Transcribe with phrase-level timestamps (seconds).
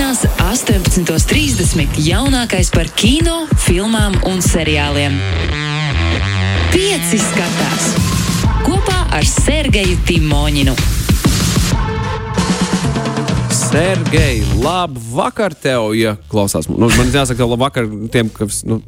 [0.00, 1.98] Sestdienās, 18.30.
[2.00, 5.18] jaunākais par kino, filmām un seriāliem.
[6.72, 7.90] Pieci skatās
[8.64, 10.99] kopā ar Sergeju Timoņinu.
[13.70, 16.66] Sergei, labu vakar tev, ja klausās.
[16.66, 18.80] Nu, man jāsaka, labu vakar tiem, kas, nu,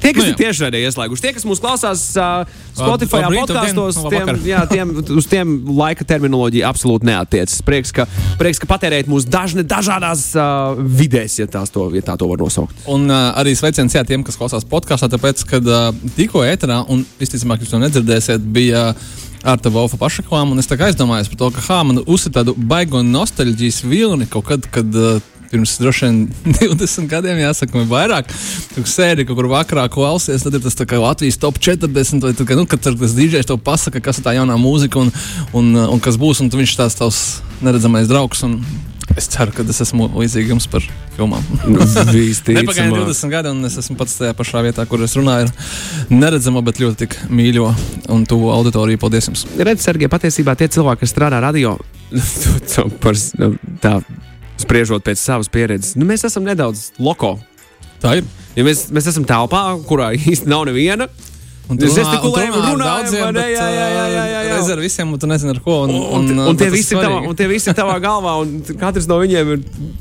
[0.00, 0.30] tie, kas Nu jā.
[0.32, 1.24] ir tiešraidē ieslēguši.
[1.26, 7.10] Tie, kas mūs klausās uh, Spotify podkastos, tiem, jā, tiem, uz tiem laika terminoloģija absolūti
[7.10, 7.60] neatiecas.
[7.68, 8.08] Prieks, ka,
[8.40, 12.40] prieks, ka patērējat mūs dažne dažādās uh, vidēs, ja, tās to, ja tā to var
[12.40, 12.80] nosaukt.
[12.88, 17.04] Un uh, arī sveiciens jā, tiem, kas klausās podkāstā, tāpēc, kad uh, tikko ēterā, un
[17.20, 21.62] visticamāk, jūs to nedzirdēsiet, bija uh, Arta Volfa pašaklām, un es aizdomājos par to, ka
[21.64, 26.18] hā, man uzsver tādu baigo nostalģijas vilni kaut kad, kad uh, pirms droši vien
[26.60, 28.30] 20 gadiem, jāsaka, vai vairāk,
[28.74, 32.66] tur sēdi kaut kur vakarā klausies, tad ir tas Latvijas top 40, vai tad, nu,
[32.68, 35.10] kad tas DJs to pasaka, kas ir tā jaunā mūzika un,
[35.56, 37.24] un, un kas būs, un viņš tās tavs
[37.64, 38.44] neredzamais draugs.
[38.46, 38.60] Un,
[39.18, 40.84] Es ceru, ka es esmu līdzīgs par
[41.20, 41.44] filmām.
[41.70, 45.50] Nepagaidām 20 gadi, un es esmu pats tajā pašā vietā, kur es runāju.
[46.12, 47.68] Neredzama, bet ļoti tik mīļo
[48.14, 49.00] un tuvu auditoriju.
[49.02, 49.44] Paldies jums!
[49.60, 51.76] Redz, Sergei, patiesībā tie cilvēki, kas strādā radio,
[53.04, 53.18] par,
[53.84, 53.94] tā,
[54.60, 57.36] spriežot pēc savas pieredzes, nu, mēs esam nedaudz loko.
[58.00, 58.28] Tā ir.
[58.56, 61.06] Ja mēs, mēs esam telpā, kurā īsti nav neviena.
[61.70, 62.92] Un Mēs runā- gestikulējam, un runā
[64.74, 65.76] ar visiem, un tu nezini, ar ko.
[65.84, 68.56] Un, Un, un, un, uh, tie visi tavā, un tie visi ir tavā galvā, un
[68.80, 69.60] katrs no viņiem ir.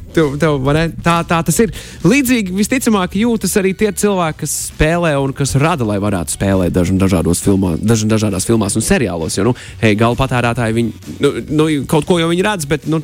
[0.09, 0.57] Tev, tev,
[1.05, 1.69] tā, tā tas ir.
[2.01, 7.43] Līdzīgi visticamāk jūtas arī tie cilvēki, kas spēlē un kas rada, lai varētu spēlēt dažādos
[7.45, 9.37] filmā, dažādās filmās un seriālos.
[9.37, 9.53] Jo, nu,
[9.83, 13.03] hei, gala patērētāji, viņi, nu, nu, kaut ko jau viņi redz, bet nu,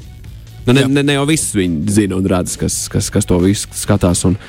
[0.66, 3.70] nu, ne, ne, ne jau viss viņi zina un redz, kas, kas, kas to visu
[3.78, 4.40] skatās un,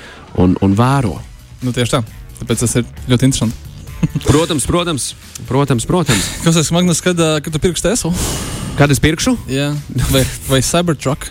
[0.40, 1.18] un, un vēro.
[1.60, 2.04] Nu, tieši tā.
[2.40, 3.65] Tāpēc tas ir ļoti interesanti.
[4.26, 5.14] Protams, protams,
[5.48, 5.86] protams.
[5.86, 6.24] protams.
[6.44, 8.12] Kas tas Magnus, kad, kad tu pirksi Teslu?
[8.76, 9.70] Kad es pirkšu, Jā,
[10.12, 11.30] vai, vai Cybertruck?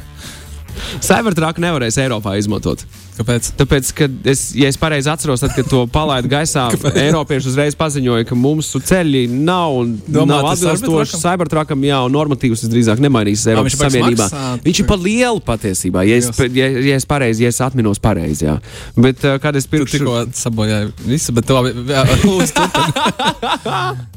[1.04, 2.86] Cybertruck nevarēs Eiropā izmantot.
[3.16, 3.48] Kāpēc?
[3.56, 6.66] Tāpēc, kad es, ja es pareizi atceros, tad, kad to palaidu gaisā,
[7.06, 9.78] Eiropieši uzreiz paziņoja, ka mums ceļi nav,
[10.10, 11.86] Domā, nav atbilstoši Cybertruckam?
[11.88, 14.28] Jā, un normatīvs visdrīzāk nemainīs Eiropas viņš baigs Savienībā.
[14.66, 16.28] Viņš ir pa lielu patiesībā, ja es,
[16.58, 18.58] ja, ja es pareizi, ja es atminos pareizi, jā.
[19.00, 22.68] Bet, uh, kad es Tu pirkšu, tikko sabojāji visu, bet tu labi, jā, lūdzu.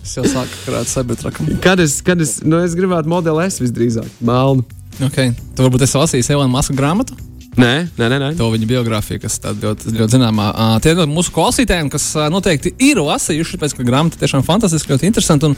[0.03, 1.55] Es jau sāku krāt Cybertruckam.
[1.63, 4.67] kad es, kad es, nu, es gribētu modeli S visdrīzāk, melnu.
[4.99, 5.35] Okay.
[5.55, 7.15] Tu varbūt esi lasījis Elonas Maska grāmatu?
[7.59, 8.19] Nē, nē, nē.
[8.23, 8.29] nē.
[8.39, 10.47] To viņa biogrāfija, kas tāda ļoti, ļoti zināmā.
[10.53, 14.93] Uh, tie no mūsu klausītājiem, kas uh, noteikti ir lasījuši, tāpēc, ka grāmata tiešām fantastiski,
[14.95, 15.57] ļoti interesanti un,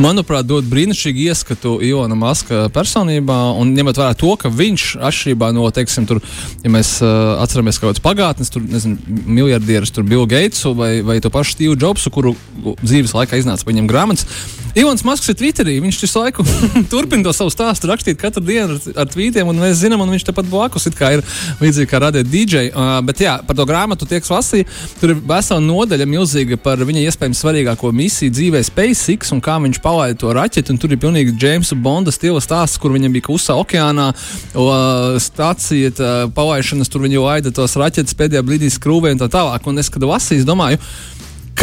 [0.00, 3.36] manuprāt, dod brīnišķīgu ieskatu Ilona Maska personībā.
[3.60, 6.22] Un ņemot vērā to, ka viņš atšķirībā no, teiksim, tur,
[6.64, 11.20] ja mēs uh, atceramies kaut kādas pagātnes, tur, nezinu, miljardierus, tur Bill Gatesu vai, vai
[11.20, 12.32] to pašu Steve Jobsu, kuru
[12.80, 14.28] dzīves laikā iznāca viņam grāmatas.
[14.74, 15.74] Ilons Masks ir Twitterī.
[15.84, 16.44] Viņš visu laiku
[16.92, 20.24] turpina to savu stāstu rakstīt katru dienu ar, ar tvītiem, un mēs zinām, un viņš
[20.30, 21.24] tepat blakus ir
[21.60, 22.70] līdzīgi kā radīt DJ.
[22.70, 24.68] Uh, bet jā, par to grāmatu tiek lasīja.
[25.00, 29.82] Tur ir vesela nodaļa milzīga par viņa iespējams svarīgāko misiju dzīvē, SpaceX, un kā viņš
[29.84, 30.78] palaida to raķeti.
[30.80, 36.12] Tur ir pilnīgi Jamesa Bonda stila stāsts, kur viņam bija klusā okeānā uh, stācija, tā,
[36.32, 39.68] palaišanas, tur viņi laida tos raķetes pēdējā brīdī skrūvē un tā tālāk.
[39.68, 40.80] Un es, kad lasīju, domāju,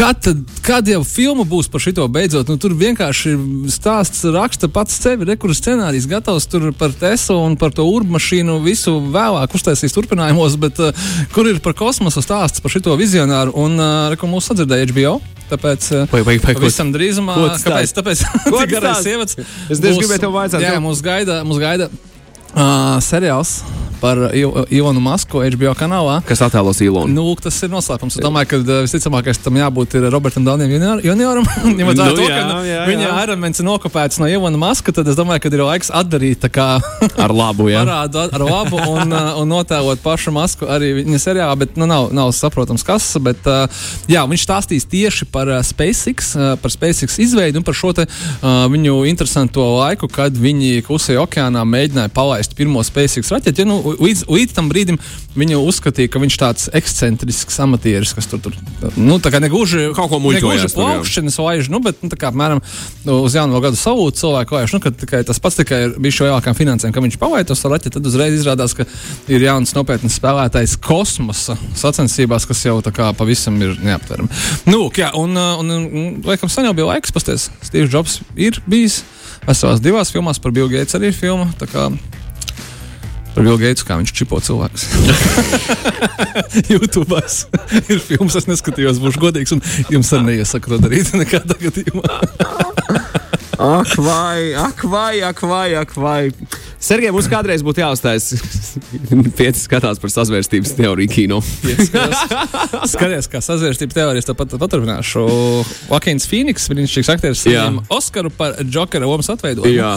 [0.00, 2.48] Kad, tad, kad jau filma būs par šo beidzot?
[2.48, 7.58] Nu, tur vienkārši ir stāsts, raksta pats sevi, rekurors scenārijs, gatavs tur par Teslu un
[7.60, 8.54] par to urbaņmašīnu.
[8.64, 10.96] Visu vēlāk uztaisīs turpinājumos, bet uh,
[11.36, 13.52] kur ir par kosmosa stāsts par šo vizionāru?
[13.60, 15.18] Un uh, reku mūsu sadzirdēja HBO.
[15.50, 17.92] Tāpēc uh, Vai, vai, vai, pavisam drīzumā, ko tas kāpēc?
[17.92, 18.00] stāsta?
[18.00, 19.04] Tāpēc, Ko tik tas garais stāsta?
[19.04, 19.52] sievietes.
[19.68, 21.90] Es tieši gribēju tev vaicāt, Jā, ko- mums gaida, mums gaida
[22.54, 23.60] uh, seriāls
[24.00, 26.20] par Il- Ilonu Masku HBO kanālā.
[26.24, 27.12] Kas attēlos Ilonu?
[27.12, 28.16] Nu, tas ir noslēpums.
[28.16, 31.44] Es domāju, ka uh, visticamākais tam jābūt ir Robertam junior, junioram.
[31.78, 35.18] Ņemot vērā Nu, to, ka nu, viņa aeroplāns ir nokopēts no Ievana Maska, tad es
[35.18, 36.68] domāju, ka ir laiks atdarīt tā kā
[37.24, 37.84] Ar labu, jā.
[37.84, 42.08] parādu ar labu un, uh, un notēlot pašu masku arī viņa seriālā, bet nu, nav,
[42.16, 43.12] nav saprotams, kas.
[43.20, 43.68] Bet, uh,
[44.08, 48.08] jā, viņš stāstīs tieši par uh, SpaceX, uh, par SpaceX izveidu un par šo te,
[48.08, 53.62] uh, viņu interesanto laiku, kad viņi klusajā okeānā mēģināja palaist pirmo SpaceX raķeti.
[53.62, 54.98] Ja, nu, līdz, līdz tam brīdim
[55.38, 58.56] viņi uzskatīja, ka viņš tāds ekscentrisks amatieris, kas tur, tur
[58.96, 60.18] nu, negluži Kaut ko
[60.72, 60.78] jā.
[60.78, 62.62] plaukšanas laiž, nu, bet, nu, tā kā apmēram
[63.06, 66.18] nu, uz jauno gadu salūtu cilvēku laiž, nu, ka tikai tas pats tikai ir bijis
[66.18, 68.86] šo lielākām finansēm, ka viņš pavaitos ar raķeti, tad uzreiz izrādās, ka
[69.30, 74.30] ir jauns nopietns spēlētājs kosmosa sacensībās, kas jau tā kā pavisam ir neaptverami.
[74.70, 78.20] Nu, jā, un, uh, un, un, un laikam sen jau bija laiks, pasties, Steve Jobs
[78.38, 79.02] ir bijis
[79.46, 81.12] veselās divās filmās, par Bill Gates arī
[81.70, 81.88] kā
[83.34, 84.88] Par Vilnu Geitu, kā viņš čipo cilvēkus.
[86.72, 87.20] YouTube
[87.86, 89.62] ir filmas, es neskatījos, būšu godīgs, un
[89.92, 92.06] jums arī neiesaku to darīt nekādā gadījumā.
[93.60, 96.32] Ak, vai, ak, vai, ak, vai, ak, vai.
[96.80, 98.30] Sergei, mums kādreiz būtu jāuzstājas
[99.36, 101.42] pieci skatās par sazvērstības teoriju kino.
[102.88, 105.26] Skaties, kā sazvērstības teorijas tāpat paturpināšu.
[105.92, 109.76] Vakins Fīniks, brīnišķīgs aktieris, saņēma Oskaru par Jokera lomas atveidojumu.
[109.76, 109.92] Jā.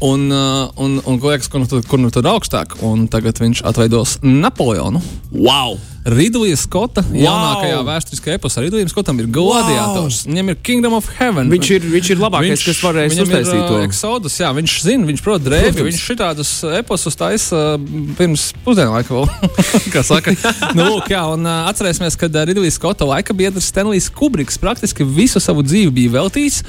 [0.00, 3.64] Un, uh, un, un, un liekas, kur nu kur nu tad augstāk, un tagad viņš
[3.68, 5.02] atveidos Napoleonu.
[5.30, 5.76] Wow!
[6.04, 7.16] Ridlija Skota wow.
[7.20, 8.62] jaunākajā vēsturiskajā eposā.
[8.64, 10.32] Ridlijam Skotam ir gladiators, wow.
[10.32, 11.50] viņam ir Kingdom of Heaven.
[11.52, 13.80] Viņš ir, viņš ir labākais, viņš, kas varēs uztaisīt to.
[13.84, 17.84] Exodus, jā, viņš zina, viņš prot drēbi, viņš šitādus eposus taisa uh,
[18.16, 19.28] pirms pusdienu laika vēl.
[19.94, 20.32] kā saka,
[20.72, 25.04] nu, lūk, jā, un uh, atcerēsimies, kad uh, Ridlija Skota laika biedrs Stanlijs Kubriks praktiski
[25.04, 26.62] visu savu dzīvi bija veltīts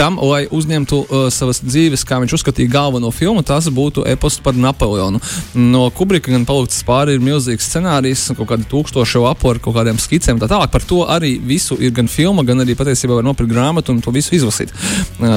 [0.00, 4.56] tam, lai uzņemtu uh, savas dzīves, kā viņš uzskatīja galveno filmu, tas būtu eposts par
[4.56, 5.20] Napoleonu.
[5.58, 9.98] No Kubrika gan palūgts pāri ir milzīgs scenārijs, kaut kādi tūkstošu lapu ar kaut kādiem
[10.02, 10.38] skicēm.
[10.40, 13.94] Tā tālāk par to arī visu ir gan filma, gan arī patiesībā var nopirkt grāmatu
[13.94, 14.74] un to visu izlasīt.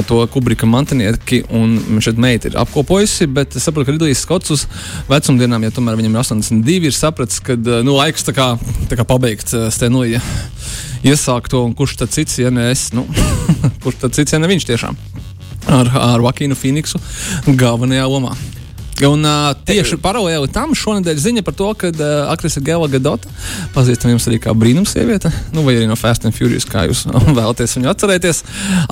[0.09, 4.67] To Kubrika mantinieki un šeit meita ir apkopojusi, bet es saprotu, ka Ridlijs Skots uz
[5.09, 8.51] vecumdienām, ja tomēr viņam ir 82, ir sapratis, ka nu, laiks tā kā,
[8.91, 10.21] tā kā pabeigt Stenlija
[11.07, 13.07] iesākt to, un kurš tad cits, ja ne es, nu,
[13.83, 15.10] kurš tad cits, ja ne viņš tiešām
[15.67, 17.01] ar, ar Vakīnu Phoenixu
[17.47, 18.35] galvenajā lomā.
[19.01, 23.29] Un uh, tieši paralēli tam šonadēļ ziņa par to, ka uh, aktrise Gela Gadota,
[23.73, 27.07] pazīstama jums arī kā brīnums sieviete, nu, vai arī no Fast and Furious, kā jūs
[27.39, 28.43] vēlaties viņu atcerēties,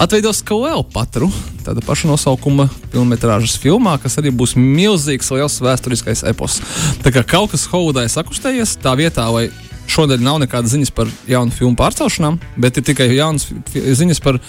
[0.01, 1.30] atveidos Kleopatru,
[1.68, 6.57] tāda paša nosaukuma filmas filmā, kas arī būs milzīgs, liels vēsturiskais epos.
[7.06, 9.50] Tā kā kaut kas Holiday sakustējies, tā vietā, lai
[9.89, 14.39] šodien nav nekādas ziņas par jaunu filmu pārcelšanām, bet ir tikai jaunas ziņas par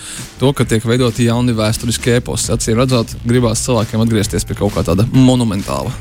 [0.40, 2.52] to, ka tiek veidoti jauni vēsturiskie eposi.
[2.54, 5.92] Acīm redzot, gribās cilvēkiem atgriezties pie kaut kā tāda monumentāla.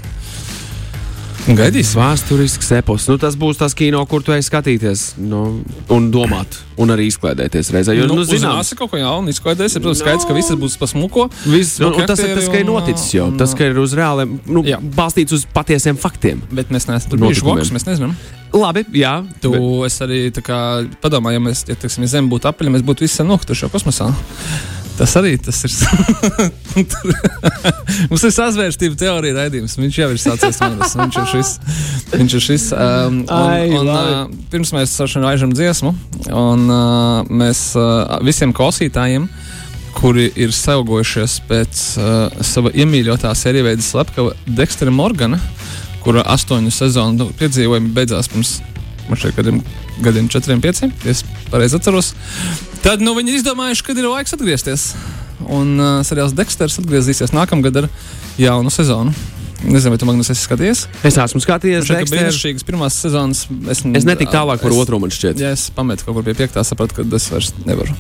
[1.50, 1.96] Gaidīs.
[1.98, 3.08] Vēsturisks epos.
[3.10, 5.40] Nu, tas būs tas kino, kur tu ej skatīties nu,
[5.90, 7.96] un domāt, un arī izklaidēties reizē.
[7.98, 9.80] Jo, nu, nu, zināms, kaut ko jaunu izklaidēties.
[9.80, 11.26] Ir, protams, skaidrs, ka viss būs pasmuko.
[11.50, 13.32] Viss, nu, tas ir tas, ka ir noticis jau.
[13.40, 14.78] Tas, ka ir uz reāliem, nu, Jā.
[14.78, 16.44] balstīts uz patiesiem faktiem.
[16.54, 18.14] Bet mēs neesam tur bijuši blakus, mēs nezinām.
[18.54, 19.16] Labi, jā.
[19.42, 20.22] Tu bet- es arī
[21.02, 24.14] padomāju, ja mēs, ja, teiksim, ja Zeme būtu apaļa, mēs būtu visi nokrituši jau kosmosā.
[25.00, 25.72] Tas arī tas ir.
[28.12, 29.78] Mums ir sazvērstība teorija raidījums.
[29.80, 30.96] Viņš jau ir sācies manis.
[31.00, 31.52] Viņš ir šis.
[32.12, 34.18] Viņš ir šis um, un, un, uh,
[34.52, 35.94] pirms mēs aižam dziesmu,
[36.36, 39.30] un uh, mēs uh, visiem klausītājiem,
[39.96, 45.40] kuri ir saugojušies pēc uh, sava iemīļotā sērija slepkava Dekstera Morgana,
[46.04, 48.58] kura astoņu sezonu nu, piedzīvojumi beidzās pirms
[49.20, 49.64] šeit gadiem,
[50.04, 52.14] gadiem četriem, pieciem, ja es pareizi atceros.
[52.84, 54.94] Tad nu, viņi ir izdomājuši, ka ir laiks atgriezties.
[55.50, 57.88] Un uh, seriāls Dexters atgriezīsies nākamgad ar
[58.40, 59.14] jaunu sezonu.
[59.60, 60.86] Nezinu, vai tu Magnus esi skatījies.
[61.04, 62.20] Es esmu skatījies, Šeit ir Dexter.
[62.20, 63.42] brīnišķīgas pirmās sezonas.
[63.68, 65.40] Es, Es netiku tālāk par es- otro, man šķiet.
[65.44, 67.92] Ja es pametu kaut kur pie piektā, sapratu, ka es vairs nevaru.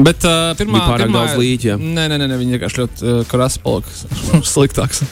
[0.00, 1.76] Bet uh, pirmā Bija pārāk pirmā, daudz līķa.
[1.76, 5.04] Nē, nē, nē, nē viņi vienkārši ļoti uh, krāsa palika sliktāks.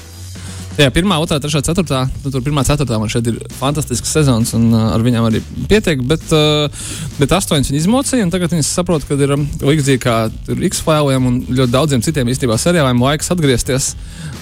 [0.80, 2.06] Jā, pirmā, otrā, trešā, ceturtā.
[2.24, 6.00] Nu, tur pirmā, ceturtā man šeit ir fantastisks sezons, un uh, ar viņiem arī pietiek.
[6.08, 6.86] Bet, uh,
[7.18, 10.16] bet astoņas viņi izmocīja, un tagad viņi saprot, ka ir um, līdzīgi kā
[10.46, 13.90] tur X-filiem un ļoti daudziem citiem īstenībā seriāliem laiks atgriezties.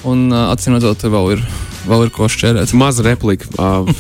[0.07, 1.43] Un uh, acīm redzot, vēl ir,
[1.91, 2.77] vēl ir ko šķērēt.
[2.79, 3.51] Maza replika.
[3.59, 3.91] Uh,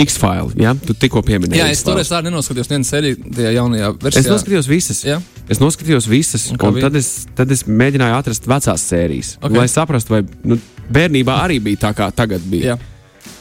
[0.00, 1.58] X-File, jā, tu tikko pieminēji.
[1.60, 4.32] Jā, es toreiz tā nenoskatījos vienu sēriju tajā jaunajā Es versijā.
[4.32, 5.00] noskatījos visas.
[5.04, 5.16] Jā.
[5.50, 6.86] Es noskatījos visas, Un un, un bija?
[6.86, 9.32] tad, es, tad es mēģināju atrast vecās sērijas.
[9.40, 9.48] Ok.
[9.50, 9.58] Okay.
[9.58, 10.60] Lai saprastu, vai nu,
[10.92, 12.74] bērnībā arī bija tā, kā tagad bija.
[12.74, 12.78] Jā.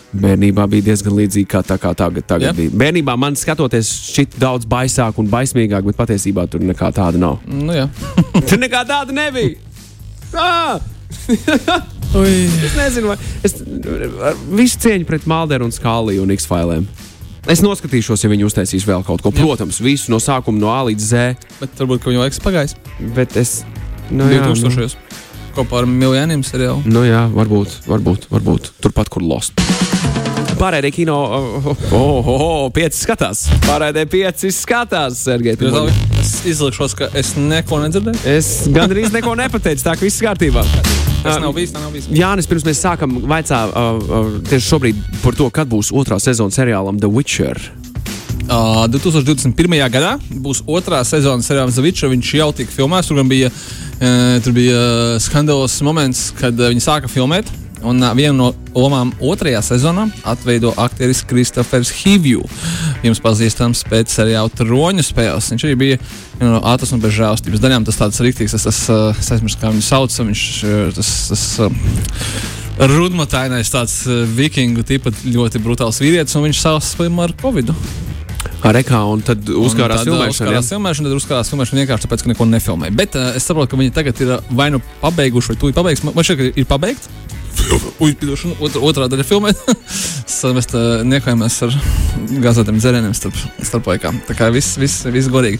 [0.09, 2.53] Bērnībā bija diezgan līdzīgi kā, tā, kā tagad, tagad Jā.
[2.57, 2.73] bija.
[2.81, 7.37] Bērnībā man skatoties, šķiet daudz baisāk un baismīgāk, bet patiesībā tur nekā tāda nav.
[7.45, 7.85] Nu, jā.
[8.49, 9.59] tur nekā tāda nebija.
[10.33, 10.79] Ah!
[11.29, 13.59] es nezinu, vai es
[14.49, 16.89] visu cieņu pret Malderu un Skāliju un X-Filēm.
[17.49, 19.31] Es noskatīšos, ja viņi uztaisīs vēl kaut ko.
[19.33, 21.49] Protams, visu no sākuma, no A līdz Z.
[21.61, 22.75] Bet varbūt ka viņu laiks pagājis.
[23.15, 23.59] Bet es.
[24.09, 24.97] Nu, jā, nu, 2000.
[25.59, 26.85] Kopā ar miljoniem seriālu.
[26.87, 29.59] nu, jā, varbūt, varbūt, varbūt turpat, kur Lost.
[30.55, 33.41] Pārējie kino, oh, oh, oh, pieci skatās.
[33.65, 35.57] Pārējie pieci skatās, Sergei.
[36.19, 38.23] Es izlikšos, ka es neko nedzirdēju.
[38.37, 40.63] Es gandrīz neko nepateicu, tā ka viss kārtībā.
[41.25, 42.07] Tas nav bijis, nav bijis.
[42.15, 46.55] Jānis, pirms mēs sākam, vaicā uh, uh, tieši šobrīd par to, kad būs otrā sezona
[46.55, 47.59] seriālam The Witcher.
[48.49, 49.75] Uh, 2021.
[49.93, 52.07] gadā būs otrā sezona seriāla Zaviča.
[52.09, 53.11] Viņš jau tika filmēts.
[53.11, 53.51] Tur gan bija,
[54.43, 54.81] tur bija
[55.19, 57.49] skandāls moments, kad uh, viņi sāka filmēt.
[57.79, 62.43] Un vienu no lomām otrajā sezonā atveido aktieris Kristofers Hivju.
[63.05, 65.47] Jums pazīstams pēc seriāla Troņu spēles.
[65.53, 65.99] Viņš arī bija
[66.41, 67.87] viena no ātras un bez žēlastības daļām.
[67.87, 68.81] Tas tāds rīktīgs, tas, tas
[69.15, 70.19] es aizmirsu, kā viņu sauc.
[70.27, 70.45] Viņš
[70.99, 71.13] tas.
[71.31, 71.45] tas
[72.79, 74.05] Rudmatainais tāds
[74.37, 77.73] vikingu tipa ļoti brutāls vīrietis, un viņš savus slima ar covid.
[77.75, 78.08] Ar
[78.79, 80.35] ekā un tad uzkārās filmēšana.
[80.35, 80.75] Uzkārās ja?
[80.75, 82.91] filmēšana, tad uzkārās filmēšana vienkārši tāpēc, ka neko nefilmē.
[82.95, 86.03] Bet uh, es saprotu, ka viņi tagad ir uh, vai nu pabeiguši, vai tūlīt pabeigs.
[86.05, 87.11] Man man šķiet, ka ir pabeigts.
[87.99, 89.53] Ui, pidošana, otrā, otrā daļa filmē.
[90.57, 90.69] Mēs
[91.09, 91.79] niekojamies ar
[92.45, 94.21] gāzētiem dzērieniem starp, starp laikām.
[94.27, 95.59] Tā kā viss, viss, viss godīgi.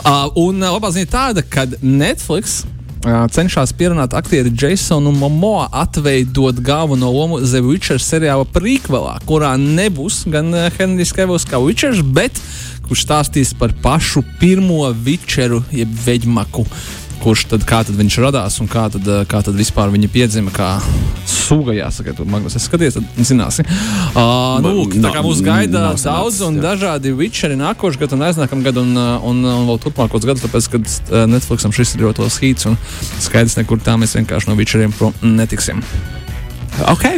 [0.00, 2.73] Uh, un uh, labā ziņa tāda, ka Netflix uh,
[3.04, 10.52] cenšas pierunāt aktieri Jasonu Momoa atveidot galveno lomu The Witcher seriāla prequelā, kurā nebūs gan
[10.78, 12.40] Henrijs Kevils kā Witchers, bet
[12.88, 16.64] kurš stāstīs par pašu pirmo Witcheru, jeb veģmaku.
[17.24, 20.74] Kurš tad, tad viņš radās un kā tad, kā tad vispār viņa piedzima, kā
[21.44, 23.66] suga, jāsaka, tu Magnus, es skaties, tad zināsi.
[24.14, 28.64] Uh, nu, lūk, tā kā mūs gaida daudz un dažādi Witcheri nākošu gadu un aiznākam
[28.64, 32.70] gadu un, un, un vēl turpmākos gadus, tāpēc, ka Netflixam šis ir ļoti liels hīts
[32.70, 32.80] un
[33.22, 35.84] skaidrs, nekur tā mēs vienkārši no Witcheriem prom netiksim.
[36.90, 37.08] Ok.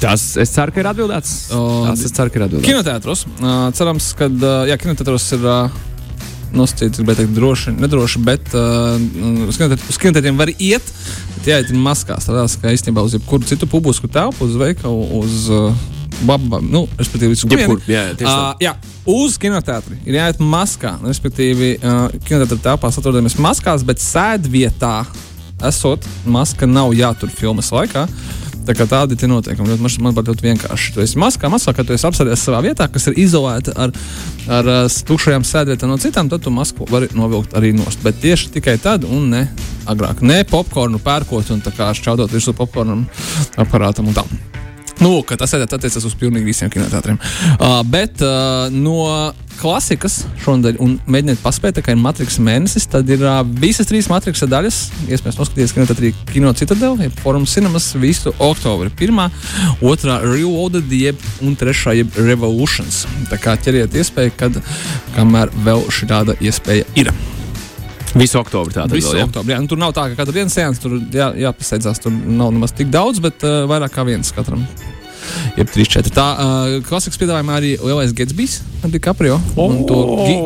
[0.00, 1.32] Tas es ceru, ka ir atbildēts.
[1.52, 2.68] Tas es ceru, ka ir atbildēts.
[2.70, 3.26] Kinoteātros.
[3.36, 5.44] Uh, cerams, ka uh, jā, kinoteātros ir.
[5.44, 5.88] Uh,
[6.56, 9.58] nosacīts, gribētu teikt, droši, nedroši, bet uh, uz
[10.00, 10.92] kinoteātriem var iet.
[11.46, 12.26] Jāiet maskās.
[12.28, 15.70] Tādās kā īstenībā uz jebkuru citu publisku telpu, uz veikalu, uz uh,
[16.28, 17.80] babām, nu, respektīvi, uz jebkuru.
[17.88, 18.74] Jā, jā, uh, jā,
[19.08, 20.96] uz kinoteātri ir jāiet maskā.
[21.06, 24.98] Respektīvi, uh, kinoteātrī telpās atrodamies maskās, bet sēdvietā
[25.70, 28.06] esot maska nav jātur filmas laikā.
[28.68, 29.78] Tā kā tādi ir noteikumi.
[29.80, 30.92] Man, man ļoti vienkārši.
[30.94, 33.94] Tu esi maskā, maskā, kad tu esi apsēdies savā vietā, kas ir izolēta ar,
[34.58, 34.70] ar
[35.08, 38.02] tukšajām sēdvietām no citām, tad tu masku vari novilkt arī nost.
[38.04, 39.46] Bet tieši tikai tad, un ne
[39.90, 40.22] agrāk.
[40.22, 43.02] Ne popkornu pērkot un šķaudot virsū popkornu
[43.64, 44.49] aparātam un tam.
[45.00, 47.16] Nu, tas attiecas uz pilnīgi visiem kinoteātriem.
[47.56, 53.24] Uh, bet uh, no klasikas šonadēļ, un mēģiniet paspēt, ka ir Matrix mēnesis, tad ir
[53.24, 54.80] uh, visas trīs Matrix daļas.
[55.08, 58.92] Iespējams, noskatīties kinoteātrī Kino Citadel, jeb Forum Cinemas visu oktobri.
[59.00, 59.30] Pirmā,
[59.80, 63.06] otrā Reloaded, jeb un trešā jeb Revolutions.
[63.32, 64.60] Tā kā ķeriet iespēju, kad
[65.16, 67.12] kamēr vēl šī tāda iespēja ir.
[68.10, 69.26] Visu oktobru tādu Visu vēl, ja?
[69.28, 69.60] oktobru, jā.
[69.62, 72.02] Nu, tur nav tā, ka katra viena sēnes tur jā, jāpasēdzās.
[72.02, 74.66] Tur nav nemaz tik daudz, bet uh, vairāk kā viens katram
[75.58, 76.12] jeb 3-4.
[76.14, 79.38] Tā uh, klasikas piedāvājumā arī lielais Gatsbys ar DiCaprio.
[79.56, 79.68] Oh!
[79.68, 79.98] Un to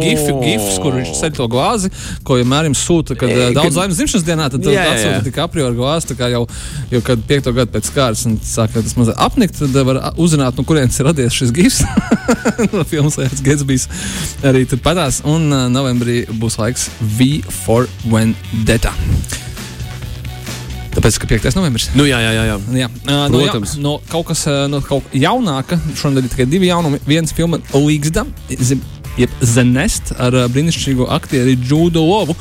[0.02, 1.90] gif, gifs, kur viņš ceļ to glāzi,
[2.26, 5.24] ko vienmēr jums sūta, kad uh, daudz laimes dzimšanas dienā, tad yeah, atsūta yeah.
[5.28, 6.10] DiCaprio ar glāzi.
[6.12, 6.44] Tā kā jau,
[6.92, 10.66] jau kad piekto gadu pēc kārtas un sāk tas mazliet apnikt, tad var uzzināt, no
[10.66, 11.82] kurienes ir radies šis gifs.
[12.74, 13.88] no filmas Lielais Gatsbys
[14.44, 15.22] arī tur patās.
[15.28, 18.94] Un uh, novembrī būs laiks V for Vendetta.
[21.04, 21.56] Tāpēc, ka 5.
[21.58, 21.90] novembris.
[21.92, 22.44] Nu, jā, jā, jā.
[22.48, 22.54] jā.
[22.80, 22.86] jā.
[23.04, 26.96] Uh, no, jā, no kaut kas no kaut jaunāka, šodien ir tikai divi jaunumi.
[27.04, 32.32] Viens filma Līgsda, jeb Zenest ar brīnišķīgo aktieri Džudu Lovu.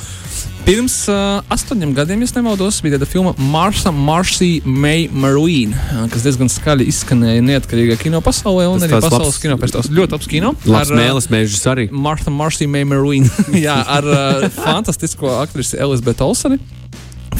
[0.63, 5.75] Pirms uh, astoņiem gadiem, ja nemaldos, bija tāda filma Marsa, Marcy May Marine,
[6.13, 9.91] kas diezgan skaļi izskanēja neatkarīgā kino pasaulē un Tas arī pasaules labs, kino festivālā.
[9.99, 10.53] Ļoti labs kino.
[10.63, 11.89] Labs ar, mēlis mēžus arī.
[11.91, 13.27] Martha Marcy May Marine.
[13.65, 16.61] Jā, ar uh, fantastisko aktrisi Elizabeth Olseni.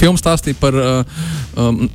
[0.04, 1.22] Filma stāstīja par, uh,
[1.56, 1.86] um,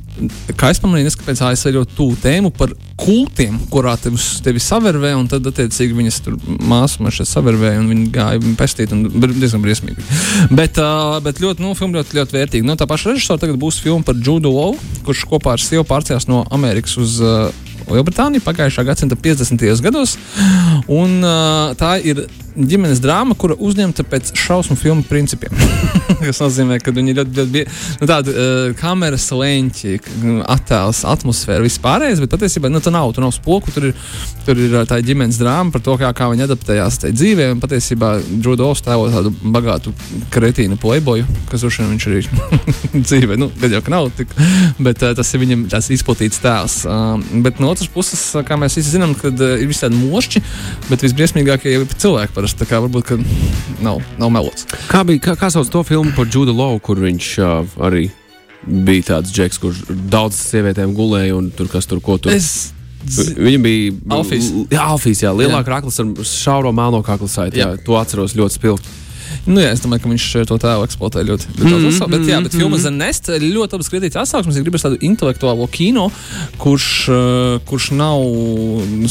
[0.57, 5.29] kā es pamanīju, kāpēc ASV ļoti tuvu tēmu par kultiem, kurā tevi, tevi savervē, un
[5.29, 9.05] tad, attiecīgi, viņas tur māsas man šeit savervēja, un viņi gāja viņu pestīt, un
[9.37, 10.03] diezgan briesmīgi.
[10.49, 12.65] Bet, uh, bet ļoti, nu, filma ļoti, ļoti vērtīga.
[12.65, 14.75] No nu, tā paša režisora tagad būs filma par Judu Low,
[15.05, 17.53] kurš kopā ar sievu pārcēlās no Amerikas uz uh,
[17.89, 19.69] Lielbritāniju pagājušā gadsimta 50.
[19.85, 20.17] gados.
[20.89, 22.25] Un, uh, tā ir
[22.59, 25.53] ģimenes drāma, kura uzņemta pēc šausmu filmu principiem.
[26.19, 27.63] Tas nozīmē, ka viņi ļoti, ļoti
[28.01, 29.95] nu, tādi uh, kameras leņķi,
[30.49, 33.95] attēls, atmosfēra, vispārējais, bet patiesībā nu, tur nav, tur nav spoku, tur ir,
[34.47, 37.49] tur ir tā ģimenes drāma par to, kā, kā viņi adaptējās tajā dzīvē.
[37.55, 39.93] Un patiesībā Džudovs tēlo tādu bagātu
[40.33, 42.23] kretīnu playboyu, kas droši vien viņš arī
[43.07, 44.35] dzīvē, nu, gan jau ka nav tik,
[44.81, 46.81] bet uh, tas ir viņam tāds izplatīts tēls.
[46.89, 50.43] Uh, bet no otras puses, kā mēs visi zinām, kad uh, ir visādi mošķi,
[50.89, 52.59] bet visbriesmīgākie ir cilvēki parasti.
[52.59, 54.65] Tā kā varbūt nav, nav melots.
[54.89, 58.09] Kā bija, kā, kā sauc to filmu par Judu Lovu, kur viņš uh, arī
[58.65, 62.33] bija tāds džeks, kurš daudz sievietēm gulēja un tur kas tur ko tur.
[62.33, 62.73] Es...
[62.99, 64.49] Viņa bija Alfijas.
[64.67, 67.63] Jā, Alfijas, jā, lielāka raklis ar šauro melno kaklu saiti.
[67.85, 68.97] To atceros ļoti spilgti.
[69.49, 71.99] Nu, jā, es domāju, ka viņš to tēlu eksploatē ļoti, ļoti mm daudz.
[72.11, 74.57] Bet, jā, bet filma The Nest ir ļoti labi skatīts atsauksmes.
[74.57, 76.07] Es gribēju tādu intelektuālo kino,
[76.61, 78.23] kurš, uh, kurš nav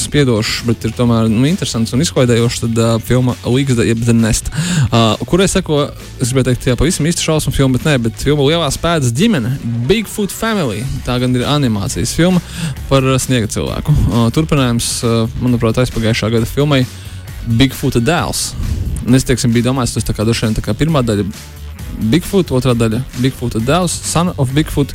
[0.01, 2.63] spiedošs, bet ir tomēr nu, interesants un izklaidējošs.
[2.67, 5.85] Tad uh, filma Līgas, jeb The Nest, uh, kurai seko,
[6.19, 9.57] es gribēju teikt, jā, pavisam īsti šausmu filmu, bet nē, bet filma Lielās pēdas ģimene,
[9.91, 10.85] Bigfoot Family.
[11.07, 12.43] Tā gan ir animācijas filma
[12.91, 13.95] par sniega cilvēku.
[14.09, 16.85] Uh, turpinājums, uh, manuprāt, aizpagājušā gada filmai
[17.59, 18.53] Bigfoota dēls.
[19.15, 21.25] Es teiksim, biju domājis, tas ir droši vien pirmā daļa
[22.13, 24.93] Bigfoot, otrā daļa Bigfoot dēls, Son of Bigfoot.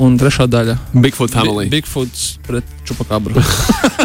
[0.00, 1.66] Un trešā daļa- Bigfoot Family.
[1.68, 3.36] Bi Bigfoots pret čupakabru.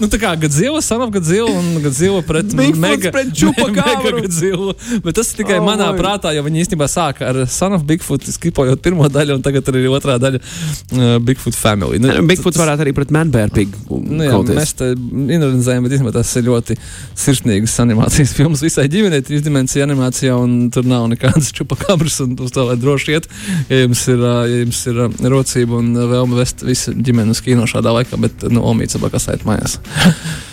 [0.00, 3.74] nu, tā kā Godzilla, Son of Godzilla un Godzilla pret Mega, pret Chupacabru.
[3.78, 4.74] Mega Godzilla.
[5.04, 5.98] Bet tas tikai Oh, manā my.
[5.98, 9.86] prātā, jo viņi īstenībā sāka ar Son of Bigfoot, skipojot pirmo daļu, un tagad arī
[9.90, 12.00] otrā daļa uh, Bigfoot Family.
[12.02, 13.98] Nu, Bigfoots varētu arī pret Manbērpigu.
[14.08, 16.76] Nu, jā, mēs te inalizējam, bet īstenībā tas ir ļoti
[17.18, 22.52] sirsnīgs animācijas filmas visai ģimenei, trīs dimensiju animācijā, un tur nav nekādas čupakabras, un uz
[22.54, 23.28] to var droši iet,
[23.72, 27.42] ja jums ir, ā, ja jums ir ā, rocība un vēlme vest visu ģimeni uz
[27.44, 29.44] kino šādā laikā, bet, nu, omīts abakās ait
[29.84, 30.26] mājās.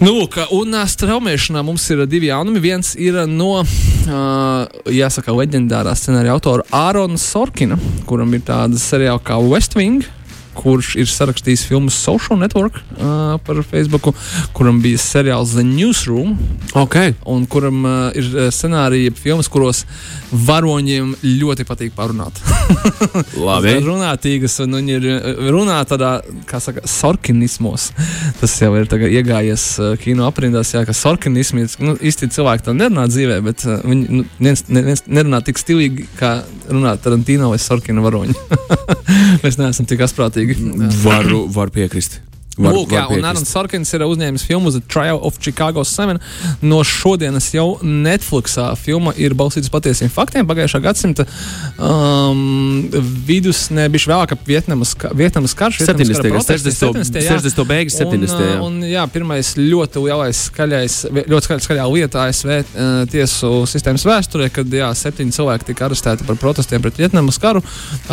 [0.00, 2.62] Nu, lūk, un straumēšanā mums ir divi jaunumi.
[2.64, 7.76] Viens ir no, uh, jāsaka, leģendārā scenārija autora Ārona Sorkina,
[8.08, 10.06] kuram ir tāda seriāla kā West Wing.
[10.60, 14.10] Kurš ir sarakstījis filmu Social Network uh, par Facebook,
[14.56, 16.36] kuram bija seriāls The Newsroom,
[16.76, 16.96] Ok.
[17.24, 19.84] un kuram uh, ir scenārija filmas, kuros
[20.30, 22.36] varoņiem ļoti patīk parunāt.
[23.48, 23.74] Labi.
[23.84, 25.08] Runātīgas, un viņi ir
[25.54, 26.18] runā tādā,
[26.50, 27.90] kā saka, sorkinismos.
[28.40, 33.06] Tas jau ir iegājies uh, kino aprindās, jā, ka sorkinismi, nu, īsti cilvēki tā nerunā
[33.10, 36.36] dzīvē, bet uh, viņi nu, neviens, neviens nerunā tik stilīgi, kā
[36.70, 38.36] runā Tarantino vai Sorkina varoņi.
[39.42, 40.49] Mēs neesam tik asprātīgi.
[41.02, 42.20] Varu, varu piekrist.
[42.60, 46.18] Var, Lūk, jā, un Arnolds Sorkins ir uzņēmis filmu The Trial of Chicago 7.
[46.62, 50.48] No šodienas jau Netflixā filma ir balstīta uz patiesiem faktiem.
[50.48, 51.26] Pagājušā gadsimta
[51.78, 52.88] um,
[53.26, 55.80] vidus, ne bijuši vēlāk ap Vietnamas, Vietnamas karš.
[55.84, 56.20] Vietnamas 70.
[56.20, 57.10] kara protesti, 60.
[57.14, 57.20] 70.
[57.24, 57.38] jā.
[57.40, 57.66] 60.
[57.70, 58.34] beigas, 70.
[58.34, 58.50] Un, jā.
[58.50, 64.04] uh, un, jā, pirmais ļoti lielais, skaļais, ļoti skaļā, skaļā lieta ASV uh, tiesu sistēmas
[64.08, 67.62] vēsturē, kad jā, septiņi cilvēki tika arestēti par protestiem pret Vietnamas karu,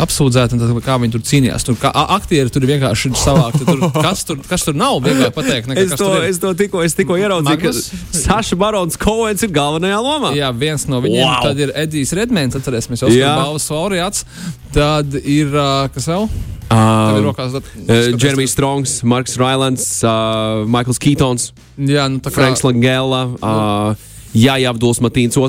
[0.00, 1.66] apsūdzēti, un tad, kā viņi tur cīnījās.
[1.66, 3.66] Tur, kā aktieri tur vienkārši ir savākti.
[3.68, 5.70] Tur, kas, tur, kas tur nav, vieglāk pateikt.
[5.70, 7.90] Nekā, Es to, tur es to tikko, es tikko ieraudzīju, ka Magnus?
[8.22, 10.34] Saša Barons Koens ir galvenajā lomā.
[10.38, 11.42] Jā, viens no viņiem Wow.
[11.42, 13.32] tad ir Edijs Redmans, atcerēsimies, jau Jā.
[13.34, 14.24] tādā balvas laureāts.
[14.72, 15.50] Tad ir,
[15.94, 16.28] kas vēl?
[16.28, 23.94] Ir Uh, Jeremijs Strongs, Marks Railands, uh, Maikls Keatons, Jā, nu kā Franks Langella, uh,
[24.36, 25.48] Jāja Abduls Matīns II,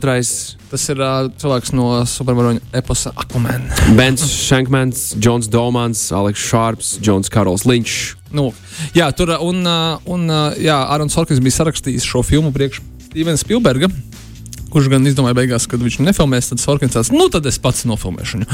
[0.71, 3.67] tas ir uh, cilvēks no supervaroņa eposa Aquaman.
[3.97, 8.15] Bens Shankmans, Džons Domans, Aleks Šārps, Džons Karols Linčs.
[8.35, 8.51] Nu,
[8.93, 9.65] jā, tur un,
[10.05, 13.89] un jā, Arons Sorkins bija sarakstījis šo filmu priekš Stevena Spielberga.
[14.69, 18.37] Kurš gan izdomāja, beigās, kad viņš nefilmēs, tad Sorkins tāds, nu tad es pats nofilmēšu
[18.37, 18.47] viņu.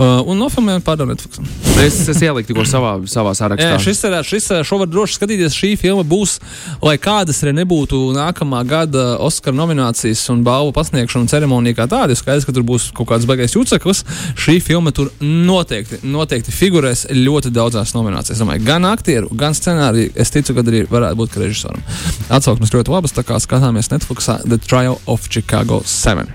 [0.00, 1.38] Uh, un nofilmēju pārdod Netflix.
[1.78, 3.68] Es, es ieliku tikko savā, savā sarakstā.
[3.76, 5.54] Jā, šis ir šis eh, šo var droši skatīties.
[5.54, 6.38] Šī filma būs,
[6.82, 12.16] lai kādas arī nebūtu nākamā gada Oskara nominācijas un balvu pasniegšana ceremonija kā tāda.
[12.18, 14.02] Skaidrs, ka tur būs kaut kāds baigais jūceklis.
[14.40, 18.42] Šī filma tur noteikti, noteikti figurēs ļoti daudzās nominācijās.
[18.42, 20.12] Domāju, gan aktieru, gan scenāriju.
[20.18, 21.86] Es ticu, ka arī varētu būt režisoram.
[22.28, 26.26] Atsauksmes ļoti labas, tā kā skatāmies Netflixā The Trial of Chicago 7.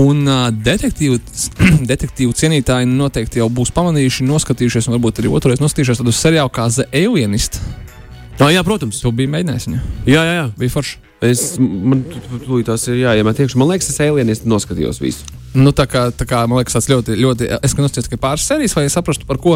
[0.00, 1.20] Un uh, detektīvu,
[1.92, 6.68] detektīvu cienītāji noteikti jau būs pamanījuši, noskatījušies, un varbūt arī otrreiz noskatījušies tādu seriālu kā
[6.72, 7.60] The Alienist.
[8.40, 8.98] Oh, jā, protams.
[8.98, 9.80] Tu biji mēģinājis viņu.
[10.10, 10.46] Jā, jā, jā.
[10.58, 10.98] Bija forši.
[11.24, 13.58] Es, man tūlīt tās ir jāiemet iekšā.
[13.60, 15.28] Man liekas, es alienist noskatījos visu.
[15.54, 17.48] Nu, tā kā, tā kā man liekas, tas ļoti, ļoti.
[17.62, 19.54] Es gan uzskatu, ka pāris sērijas, lai saprastu, par ko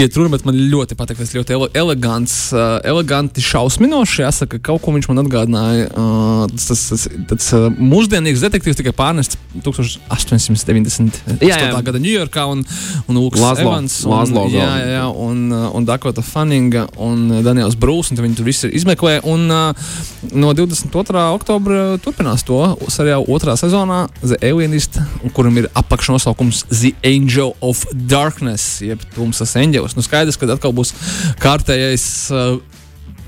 [0.00, 1.20] iet runa, bet man ļoti patīk.
[1.20, 4.22] Tas ļoti ele elegants, uh, eleganti šausminoši.
[4.24, 5.90] Jāsaka, kaut ko viņš man atgādināja.
[5.92, 9.36] Uh, tas tas, tas, tas uh, mūsdienīgs detektīvs tikai pārnests
[9.66, 11.20] 1890.
[11.44, 11.68] Jā, jā.
[11.84, 12.64] gada Ņujorkā un,
[13.08, 13.98] un Laszlo- Evans.
[14.06, 18.16] Un, Laszlo jā, jā, jā, un, un Dakota Fanninga un Daniels Brūss.
[18.16, 19.18] Viņi tur visi izmeklē.
[19.28, 19.92] Un uh,
[20.32, 21.28] no 22.
[21.36, 24.98] oktobra turpinās to seriālu otrā sezonā The Alienist
[25.34, 29.96] kuram ir apakšnosaukums The Angel of Darkness, jeb tumsas eņģelis.
[29.98, 30.94] Nu, skaidrs, ka atkal būs
[31.42, 32.08] kārtējais.
[32.32, 32.77] Uh,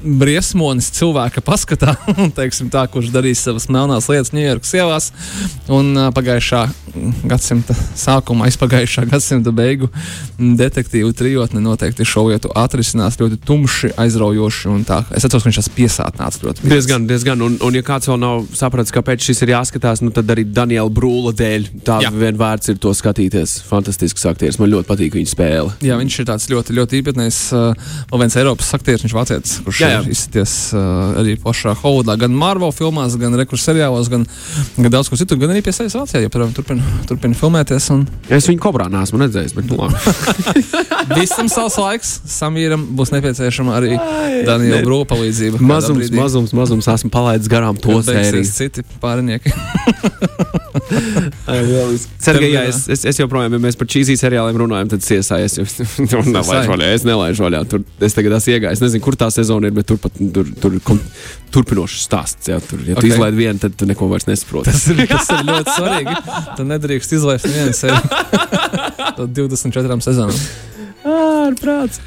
[0.00, 1.94] Briesmonis cilvēka paskatā,
[2.38, 5.10] teiksim, tā, kurš darīs savas melnās lietas Ņujorkas ielās.
[5.70, 6.64] Un uh, pagājušā
[7.30, 9.90] gadsimta sākumā, aizpagājušā gadsimta beigu
[10.38, 14.68] detektīvu trijotne noteikti šo lietu atrisinās ļoti tumši, aizraujoši.
[14.72, 15.02] un tā.
[15.14, 16.66] Es atceros, ka viņš tas piesātnāts ļoti.
[16.70, 17.44] Diezgan, diezgan.
[17.44, 20.90] Un, un ja kāds vēl nav sapratis, kāpēc šis ir jāskatās, nu tad arī Daniela
[20.90, 21.68] Brūla dēļ.
[21.86, 22.12] Tā Jā.
[22.14, 23.60] vien vērts ir to skatīties.
[23.68, 24.58] Fantastisks aktieris.
[24.60, 25.76] Man ļoti patīk viņa spēle.
[25.84, 27.40] Jā, viņš ir tāds ļoti, ļoti īpatnējs.
[27.54, 30.00] Uh, vēl viens Eiropas aktieris, viņš vācietis, kurš Jā, jā.
[30.14, 34.26] izsties uh, arī pašā Holidā, gan Marvel filmās, gan rekursu seriālos, gan,
[34.76, 36.22] gan daudz ko citu, gan arī pie sevis Vācijā.
[36.26, 37.90] Joprojām turpina, turpina filmēties.
[37.94, 39.98] Un Es viņu kobrā neesmu redzējis, bet nu, labi.
[41.20, 43.96] visam savs laiks, Samīram būs nepieciešama arī
[44.46, 44.82] Daniela.
[44.86, 45.60] Brūpa palīdzība.
[45.64, 46.90] mazums, mazums, mazums.
[46.90, 48.46] Esmu palaidis garām to sēriju.
[48.50, 49.54] Citi pārinieki.
[52.20, 55.40] Sergei, jā, ir, es, es, es joprojām, ja mēs par čīzī seriāliem runājam, tad ciesā
[55.44, 56.90] es jau nelaižu vaļā.
[56.96, 57.62] Es nelaižu vaļā.
[57.70, 58.78] Tur es tagad esmu iegājis.
[58.78, 61.00] Es nezinu, kur tā sezona ir, bet tur pat tur, tur, tur
[61.54, 62.50] turpinošs stāsts.
[62.52, 63.10] Jā, tur, ja tu Ok.
[63.10, 64.70] izlaidi vienu, tad tu neko vairs nesaproti.
[64.70, 66.16] Tas ir, tas ir ļoti svarīgi.
[66.58, 67.98] Tu nedrīkst izlaist nevienu sevi.
[69.20, 70.36] To 24 sezonām.
[71.04, 71.98] Ārprāts.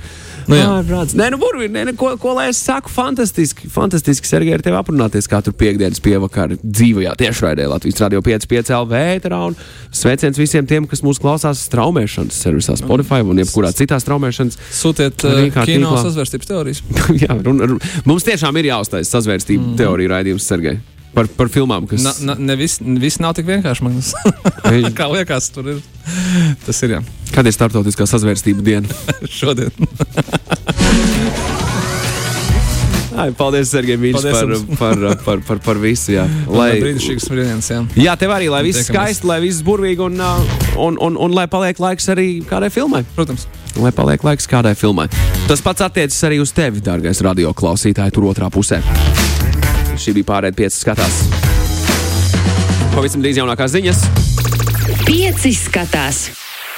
[0.50, 0.68] Nu, jā.
[0.80, 1.16] Ārprāts.
[1.18, 4.78] Nē, nu, burvīgi, nē, nu, ko, ko lai es saku, fantastiski, fantastiski, Sergei, ar tevi
[4.80, 9.58] aprunāties katru piekdienas pievakaru dzīvajā tiešraidē Latvijas Radio 5,5 LV ēterā, un
[9.94, 14.60] sveiciens visiem tiem, kas mūs klausās straumēšanas servisā Spotify un jebkurā citā straumēšanas.
[14.80, 16.84] Sūtiet uh, kino sazvērstības teorijas.
[17.24, 19.78] Jā, run, run, mums tiešām ir jāuztais sazvērstību mm.
[19.80, 20.82] teorija raidījums, Sergei.
[21.14, 22.02] Par, par filmām, kas.
[22.02, 23.86] Na, na, ne viss vis nav tik vienkārši.
[24.98, 25.84] Kā liekas, tur ir.
[26.66, 27.04] Tas ir jā.
[27.34, 29.02] Kad ir starptautiskā sazvērstību diena?
[29.40, 29.74] Šodien.
[33.14, 36.16] Ai, paldies, Sergei, mīļš, Paldies par, par, par, par, par visu.
[36.16, 36.24] Jā,
[36.60, 37.82] Lai brīnišķīgs brīdienis, jā.
[38.08, 41.46] jā tev arī, lai viss skaisti, lai viss burvīgi un, uh, un, un, un lai
[41.52, 43.04] paliek laiks arī kādai filmai.
[43.18, 43.46] Protams.
[43.78, 45.08] Lai paliek laiks kādai filmai.
[45.50, 48.82] Tas pats attiecas arī uz tevi, dārgais radio klausītāj, tur otrā pusē.
[49.94, 51.22] Šī bija pārējais piecas skatās.
[52.94, 54.08] Pavisam drīz jaunākās ziņas.
[55.06, 56.28] Pieci skatās.